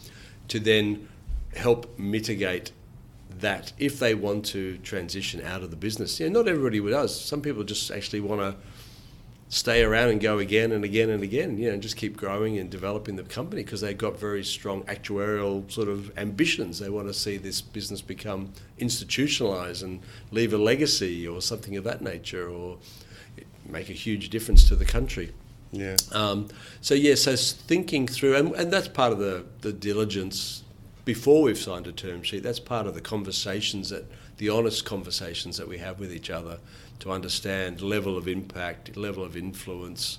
[0.48, 1.08] to then
[1.56, 2.70] help mitigate
[3.40, 6.20] that if they want to transition out of the business.
[6.20, 7.18] Yeah, not everybody does.
[7.18, 8.56] Some people just actually want to
[9.50, 12.56] stay around and go again and again and again, you know, and just keep growing
[12.58, 16.78] and developing the company because they've got very strong actuarial sort of ambitions.
[16.78, 21.82] They want to see this business become institutionalized and leave a legacy or something of
[21.82, 22.78] that nature or
[23.66, 25.32] make a huge difference to the country.
[25.72, 25.96] Yeah.
[26.12, 26.46] Um,
[26.80, 30.62] so yeah, so thinking through, and, and that's part of the, the diligence
[31.04, 32.44] before we've signed a term sheet.
[32.44, 34.04] That's part of the conversations that
[34.36, 36.60] the honest conversations that we have with each other
[37.00, 40.18] to understand level of impact, level of influence.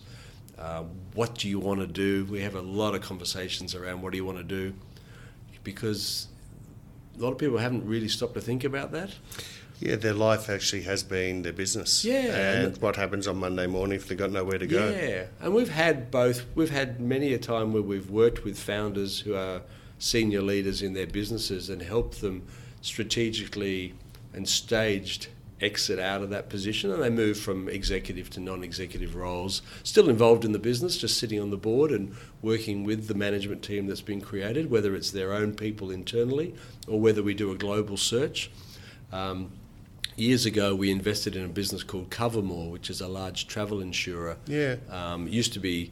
[0.58, 2.26] Uh, what do you want to do?
[2.30, 4.74] We have a lot of conversations around what do you want to do,
[5.64, 6.28] because
[7.18, 9.12] a lot of people haven't really stopped to think about that.
[9.80, 12.06] Yeah, their life actually has been their business.
[12.06, 14.90] Yeah, And and- what happens on Monday morning if they've got nowhere to go?
[14.90, 16.46] Yeah, and we've had both.
[16.54, 19.62] We've had many a time where we've worked with founders who are
[19.98, 22.44] senior leaders in their businesses and helped them
[22.82, 23.94] strategically
[24.34, 25.28] and staged
[25.62, 29.62] exit out of that position and they move from executive to non-executive roles.
[29.84, 33.64] Still involved in the business just sitting on the board and working with the management
[33.64, 36.56] team that's been created whether it's their own people internally
[36.88, 38.50] or whether we do a global search.
[39.12, 39.52] Um,
[40.16, 44.38] years ago we invested in a business called Covermore which is a large travel insurer.
[44.48, 44.78] Yeah.
[44.90, 45.92] um, used to be,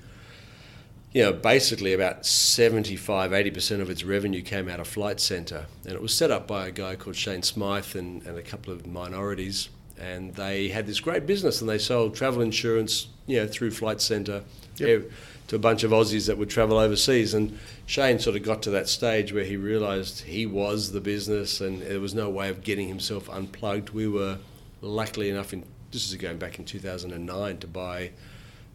[1.12, 5.66] you know, basically about 75, 80% of its revenue came out of Flight Centre.
[5.84, 8.72] And it was set up by a guy called Shane Smythe and, and a couple
[8.72, 9.70] of minorities.
[10.00, 14.02] And they had this great business and they sold travel insurance, you know, through Flight
[14.02, 14.44] Centre
[14.78, 15.12] Yep.
[15.50, 17.34] to a bunch of Aussies that would travel overseas.
[17.34, 21.60] And Shane sort of got to that stage where he realised he was the business
[21.60, 23.90] and there was no way of getting himself unplugged.
[23.90, 24.38] We were
[24.82, 28.12] luckily enough in this is going back in 2009 to buy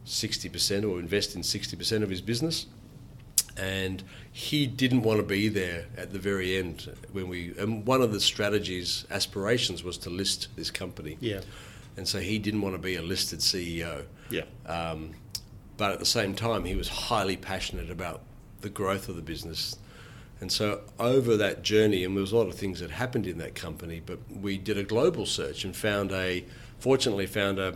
[0.06, 2.66] 60% or invest in 60% of his business.
[3.56, 7.54] And he didn't want to be there at the very end when we.
[7.56, 11.16] And one of the strategies, aspirations, was to list this company.
[11.20, 11.40] Yeah.
[11.96, 14.06] And so he didn't want to be a listed CEO.
[14.28, 14.42] Yeah.
[14.66, 15.12] Um,
[15.76, 18.22] but at the same time, he was highly passionate about
[18.60, 19.76] the growth of the business.
[20.40, 23.38] And so over that journey, and there was a lot of things that happened in
[23.38, 26.44] that company, but we did a global search and found a,
[26.88, 27.72] fortunately found a,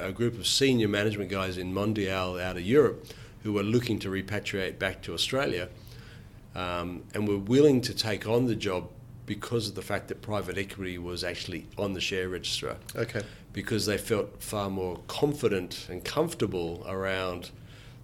[0.00, 3.08] a group of senior management guys in Mondial out of Europe
[3.42, 5.68] who were looking to repatriate back to Australia
[6.54, 8.88] um, and were willing to take on the job
[9.26, 13.22] because of the fact that private equity was actually on the share register Okay.
[13.52, 17.50] because they felt far more confident and comfortable around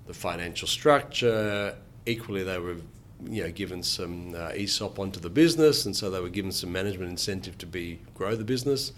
[0.09, 1.77] the financial structure.
[2.05, 2.79] Equally, they were,
[3.31, 6.73] you know, given some uh, ESOP onto the business, and so they were given some
[6.73, 8.90] management incentive to be grow the business,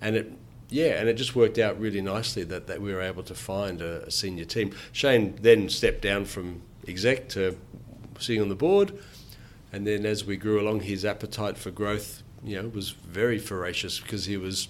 [0.00, 0.32] and it.
[0.74, 3.80] Yeah, and it just worked out really nicely that, that we were able to find
[3.80, 4.74] a, a senior team.
[4.90, 7.56] Shane then stepped down from exec to
[8.18, 8.92] sitting on the board,
[9.72, 14.00] and then as we grew along, his appetite for growth, you know, was very voracious
[14.00, 14.66] because he was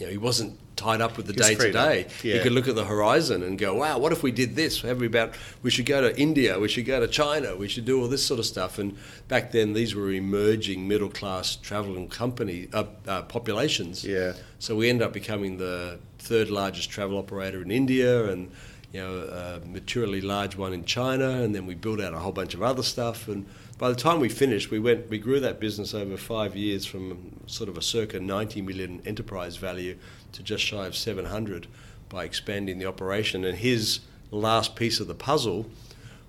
[0.00, 2.06] you know, he wasn't tied up with the day to day.
[2.22, 4.80] You could look at the horizon and go, "Wow, what if we did this?
[4.82, 7.84] Have we about we should go to India, we should go to China, we should
[7.84, 12.08] do all this sort of stuff." And back then, these were emerging middle class traveling
[12.08, 14.04] company uh, uh, populations.
[14.04, 14.32] Yeah.
[14.58, 18.50] So we ended up becoming the third largest travel operator in India, and
[18.92, 22.32] you know, a maturely large one in China, and then we built out a whole
[22.32, 23.28] bunch of other stuff.
[23.28, 26.86] And by the time we finished, we went, we grew that business over five years
[26.86, 29.96] from sort of a circa 90 million enterprise value
[30.32, 31.66] to just shy of 700
[32.08, 33.44] by expanding the operation.
[33.44, 35.66] And his last piece of the puzzle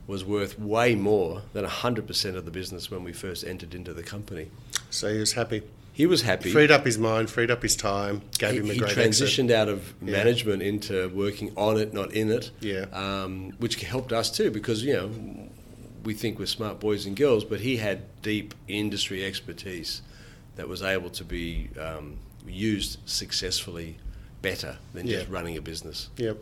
[0.07, 4.03] was worth way more than 100% of the business when we first entered into the
[4.03, 4.49] company.
[4.89, 5.62] So he was happy.
[5.93, 8.73] He was happy Freed up his mind, freed up his time, gave he, him a
[8.73, 9.27] he great exit.
[9.27, 10.13] transitioned out of Yeah.
[10.13, 12.51] management into working on it, not in it.
[12.62, 12.85] Yeah.
[12.93, 15.12] Um, which helped us too, because you know
[16.05, 20.01] we think we're smart boys and girls, but he had deep industry expertise
[20.55, 22.15] that was able to be um,
[22.47, 23.97] used successfully
[24.41, 26.10] better than just running a business.
[26.17, 26.38] Yep.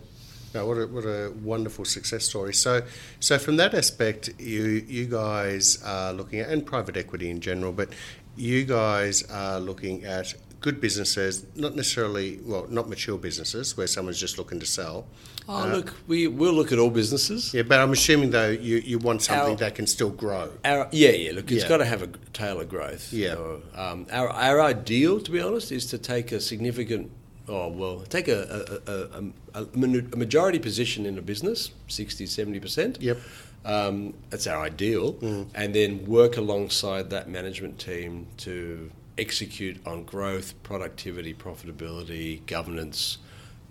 [0.54, 2.54] No, what a, what a wonderful success story.
[2.54, 2.82] So,
[3.20, 7.74] so from that aspect, you you guys are looking at, and private equity in general,
[7.74, 7.90] but
[8.36, 14.20] you guys are looking at good businesses, not necessarily, well, not mature businesses where someone's
[14.20, 15.06] just looking to sell.
[15.50, 17.54] Oh, look, we we'll look at all businesses.
[17.54, 20.52] Yeah, but I'm assuming though you, you want something Our- that can still grow.
[20.66, 21.32] Our, yeah, yeah.
[21.32, 21.70] Look, it's Yeah.
[21.70, 23.14] got to have a tail of growth.
[23.14, 23.36] Yeah.
[23.36, 27.12] So, um, our our ideal, to be honest, is to take a significant,
[27.48, 33.02] oh well, take a a, a, a, majority position in a business, 60 70 percent.
[33.02, 33.18] Yep.
[33.64, 35.18] Um, that's our ideal,
[35.54, 43.18] and then work alongside that management team to execute on growth, productivity, profitability, governance,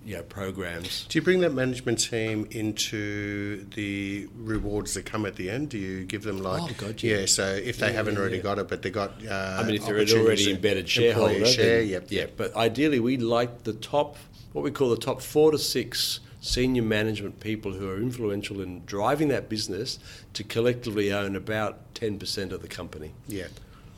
[0.04, 1.04] you know, programs.
[1.08, 5.70] Do you bring that management team into the rewards that come at the end?
[5.70, 7.18] Do you give them like, Oh, God, yeah.
[7.20, 7.26] yeah.
[7.26, 9.74] So if they Yeah, haven't yeah, already got it, but they got, uh, I mean,
[9.76, 12.26] if they're already embedded shareholder, share, then, yep, yeah.
[12.36, 14.16] But ideally, we like the top,
[14.52, 18.84] what we call the top four to six senior management people who are influential in
[18.86, 19.98] driving that business
[20.32, 23.46] to collectively own about ten percent of the company, yeah.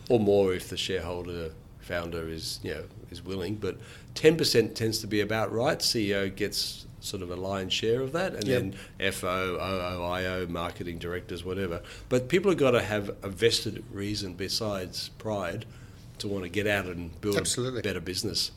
[0.08, 3.56] Or more if the shareholder founder is you know is willing.
[3.56, 3.78] But
[4.14, 5.78] ten percent tends to be about right.
[5.78, 8.60] CEO gets sort of a lion's share of that, and Yep.
[8.98, 11.80] then FO, OOIO, marketing directors, whatever.
[12.08, 15.64] But people have got to have a vested reason besides pride
[16.18, 17.78] to want to get out and build Absolutely.
[17.80, 18.50] a better business.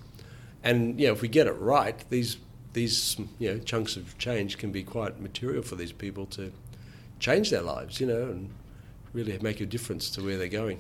[0.64, 2.38] And you know, if we get it right, these
[2.74, 6.52] these you know chunks of change can be quite material for these people to
[7.20, 8.50] change their lives, you know, and
[9.14, 10.80] really make a difference to where they're going.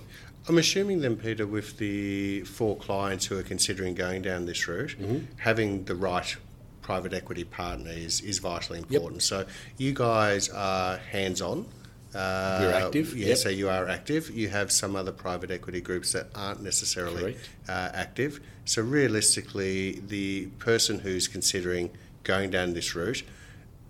[0.49, 4.95] I'm assuming then, Peter, with the four clients who are considering going down this route,
[4.99, 5.25] Mm-hmm.
[5.37, 6.35] having the right
[6.81, 9.21] private equity partner is, is vitally important.
[9.21, 9.45] So
[9.77, 11.65] you guys are hands on.
[12.13, 13.37] Uh, We're active, Yeah, yep.
[13.37, 14.29] so you are active.
[14.31, 17.37] You have some other private equity groups that aren't necessarily
[17.69, 18.41] uh, active.
[18.65, 21.91] So realistically, the person who's considering
[22.23, 23.23] going down this route,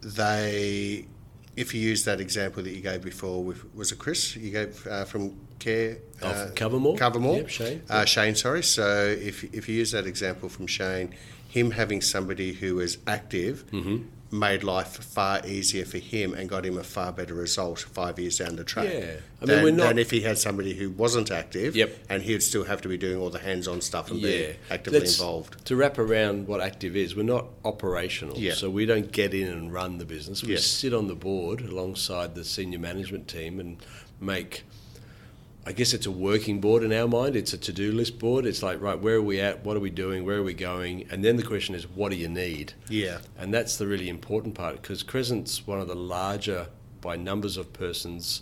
[0.01, 1.05] they,
[1.55, 4.35] if you use that example that you gave before, with, was it Chris?
[4.35, 6.97] You gave uh, from Care Oh, uh, from Covermore?
[6.97, 7.35] Covermore.
[7.37, 7.81] Yep, Shane.
[7.89, 8.63] Uh, Shane, sorry.
[8.63, 11.13] So if if you use that example from Shane,
[11.47, 13.97] him having somebody who was active Mm-hmm.
[14.39, 18.37] made life far easier for him and got him a far better result five years
[18.37, 18.85] down the track.
[18.91, 18.99] Yeah.
[19.41, 21.75] I mean, than, we're not- than if he had somebody who wasn't active.
[21.75, 21.89] Yep.
[22.09, 25.19] And he'd still have to be doing all the hands-on stuff and be actively Let's-
[25.19, 25.65] involved.
[25.65, 28.37] To wrap around what active is, we're not operational.
[28.37, 28.53] Yeah.
[28.53, 30.43] So we don't get in and run the business.
[30.43, 30.59] We Yeah.
[30.59, 33.77] sit on the board alongside the senior management team and
[34.19, 34.63] make.
[35.65, 37.35] I guess it's a working board in our mind.
[37.35, 38.47] It's a to-do list board.
[38.47, 39.63] It's like, right, where are we at?
[39.63, 40.25] What are we doing?
[40.25, 41.07] Where are we going?
[41.11, 42.73] And then the question is, what do you need?
[42.89, 43.19] Yeah.
[43.37, 46.67] And that's the really important part because Crescent's one of the larger,
[47.01, 48.41] by numbers of persons,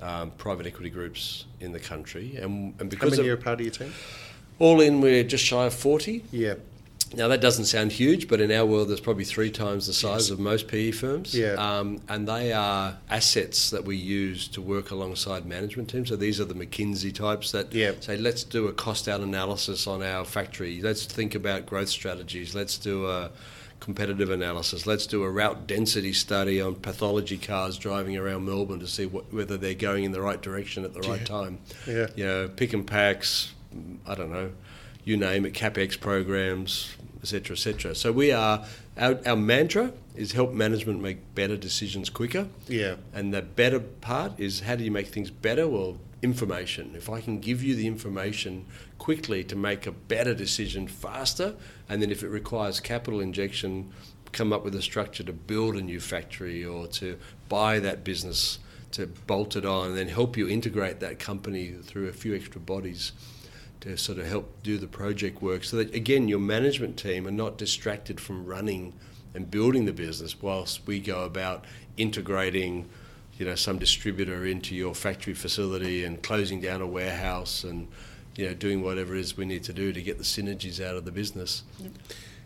[0.00, 2.36] um, private equity groups in the country.
[2.36, 3.92] And, and How many of, are a part of your team?
[4.58, 6.24] all in, we're just shy of 40.
[6.30, 6.54] Yeah.
[7.14, 10.30] Now that doesn't sound huge, but in our world, there's probably three times the size
[10.30, 11.34] of most PE firms.
[11.34, 11.54] Yeah.
[11.54, 16.08] Um, and they are assets that we use to work alongside management teams.
[16.08, 17.92] So these are the McKinsey types that Yeah.
[18.00, 20.80] say, let's do a cost out analysis on our factory.
[20.80, 22.54] Let's think about growth strategies.
[22.54, 23.30] Let's do a
[23.80, 24.86] competitive analysis.
[24.86, 29.32] Let's do a route density study on pathology cars driving around Melbourne to see what,
[29.32, 31.58] whether they're going in the right direction at the right time.
[31.88, 32.06] Yeah.
[32.14, 33.52] You know, pick and packs.
[34.06, 34.50] I don't know
[35.04, 37.94] you name it, capex programs, etc., etc.
[37.94, 38.64] So we are
[38.96, 42.48] our, our mantra is help management make better decisions quicker.
[42.68, 42.96] Yeah.
[43.14, 45.66] And the better part is how do you make things better?
[45.66, 46.94] Well, information.
[46.94, 48.66] If I can give you the information
[48.98, 51.54] quickly to make a better decision faster,
[51.88, 53.90] and then if it requires capital injection,
[54.32, 58.58] come up with a structure to build a new factory or to buy that business
[58.92, 62.60] to bolt it on and then help you integrate that company through a few extra
[62.60, 63.12] bodies
[63.80, 67.30] to sort of help do the project work so that again your management team are
[67.32, 68.92] not distracted from running
[69.34, 71.64] and building the business whilst we go about
[71.96, 72.88] integrating
[73.38, 77.88] you know some distributor into your factory facility and closing down a warehouse and
[78.36, 80.96] you know doing whatever it is we need to do to get the synergies out
[80.96, 81.62] of the business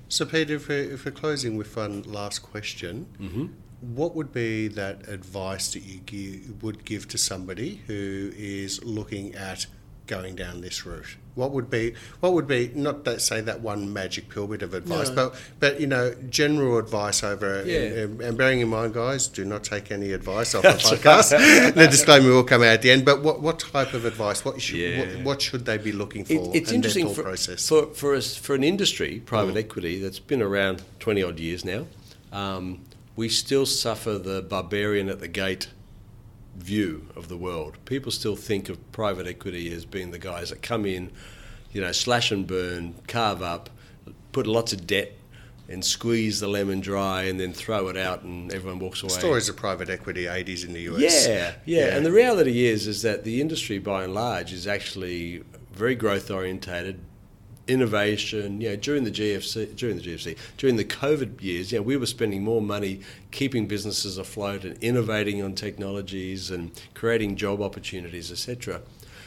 [0.09, 3.47] So, Peter, if we're, if we're closing with one last question, Mm-hmm.
[3.81, 9.35] what would be that advice that you give, would give to somebody who is looking
[9.35, 9.67] at
[10.07, 11.17] going down this route?
[11.35, 14.73] What would be what would be not that say that one magic pill bit of
[14.73, 15.15] advice, No.
[15.15, 18.03] but but you know general advice over Yeah.
[18.03, 21.31] and, and bearing in mind, guys, do not take any advice off the podcast.
[21.75, 23.05] the disclaimer will come out at the end.
[23.05, 24.45] But what, what type of advice?
[24.45, 24.99] What should Yeah.
[25.17, 26.35] what, what should they be looking for?
[26.35, 27.69] It, it's and interesting for, process.
[27.69, 31.87] for for us for an industry, private equity that's been around twenty odd years now.
[32.33, 32.83] Um,
[33.17, 35.69] we still suffer the barbarian at the gate
[36.57, 37.77] view of the world.
[37.85, 41.11] People still think of private equity as being the guys that come in,
[41.73, 43.71] you know, slash and burn, carve up,
[44.33, 45.13] put lots of debt.
[45.67, 49.15] And squeeze the lemon dry, and then throw it out, and everyone walks away.
[49.15, 51.27] Stories of private equity, 80s in the US.
[51.27, 55.43] Yeah, yeah, And the reality is, is that the industry by and large is actually
[55.73, 57.01] very growth orientated,
[57.69, 58.61] innovation.
[58.61, 61.97] You know, during the GFC, during the GFC, during the COVID years, you know, we
[61.97, 63.01] were spending more money
[63.31, 68.81] keeping businesses afloat and innovating on technologies and creating job opportunities, etc.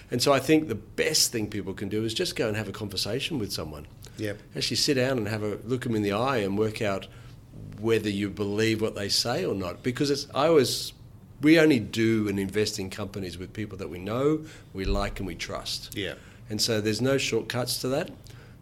[0.10, 2.70] And so I think the best thing people can do is just go and have
[2.70, 3.88] a conversation with someone.
[4.18, 4.34] Yeah.
[4.56, 7.08] Actually sit down and have a look them in the eye and work out
[7.80, 9.84] whether you believe what they say or not.
[9.84, 10.94] Because it's I always
[11.42, 15.28] we only do and invest in companies with people that we know, we like and
[15.28, 15.96] we trust.
[15.96, 16.16] Yeah.
[16.50, 18.10] And so there's no shortcuts to that.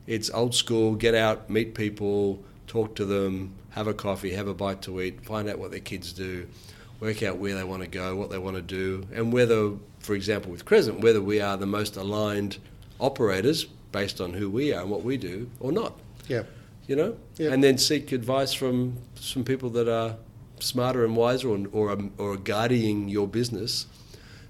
[0.08, 4.54] It's old school, get out, meet people, talk to them, have a coffee, have a
[4.54, 6.48] bite to eat, find out what their kids do,
[7.00, 10.16] work out where they want to go, what they want to do, and whether, for
[10.16, 12.58] example, with Crescent, whether we are the most aligned
[13.00, 15.98] operators based on who we are and what we do or not.
[16.28, 16.44] Yeah.
[16.88, 17.18] You know?
[17.38, 17.52] Yeah.
[17.52, 20.18] And then seek advice from some people that are
[20.60, 23.88] smarter and wiser or, or, are, or guiding your business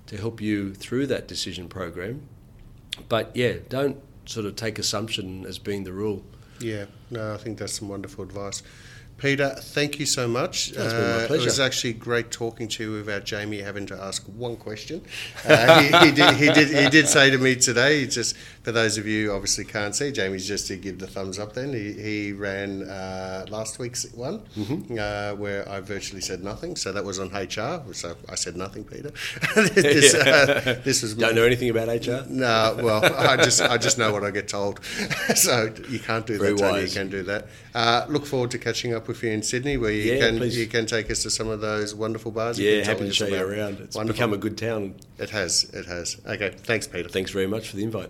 [0.08, 2.22] to help you through that decision program.
[3.10, 6.24] But yeah, don't sort of take assumption as being the rule.
[6.60, 8.64] Yeah, no, I think that's some wonderful advice.
[9.18, 10.72] Peter, thank you so much.
[10.72, 11.46] That's been my Uh, It pleasure.
[11.46, 15.02] was actually great talking to you without Jamie having to ask one question.
[15.46, 18.36] Uh, he, he, did, he, did, he did say to me today, he just
[18.66, 21.54] for those of you who obviously can't see, Jamie's just to give the thumbs up
[21.54, 21.72] then.
[21.72, 24.98] He, he ran uh, last week's one Mm-hmm.
[25.00, 26.76] uh, where I virtually said nothing.
[26.76, 27.84] So that was on HR.
[27.94, 29.12] So I said nothing, Peter.
[29.56, 32.26] this, uh, this was Don't know anything about HR?
[32.28, 34.84] no, well, I just I just know what I get told.
[35.36, 36.82] so you can't do Very that, Tony.
[36.86, 37.48] You can do that.
[37.76, 40.58] Uh, look forward to catching up with you in Sydney, where you Yeah, can please.
[40.58, 42.58] you can take us to some of those wonderful bars.
[42.60, 43.80] Yeah, happy to show you around.
[43.80, 44.14] It's Wonderful.
[44.18, 44.96] become a good town.
[45.20, 45.66] It has.
[45.66, 46.20] It has.
[46.26, 46.50] Okay.
[46.50, 47.10] Thanks, Peter.
[47.10, 48.10] Thanks very much for the invite.